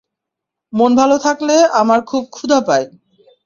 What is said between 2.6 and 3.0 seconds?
পায়।